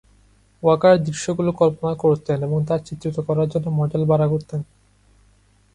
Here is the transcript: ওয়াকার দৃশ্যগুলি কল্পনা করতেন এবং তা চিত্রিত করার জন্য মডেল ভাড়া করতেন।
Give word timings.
ওয়াকার 0.63 0.95
দৃশ্যগুলি 1.03 1.51
কল্পনা 1.57 1.93
করতেন 1.95 2.37
এবং 2.43 2.59
তা 2.67 2.75
চিত্রিত 2.79 3.17
করার 3.19 3.47
জন্য 3.49 3.67
মডেল 3.79 4.03
ভাড়া 4.05 4.27
করতেন। 4.27 4.61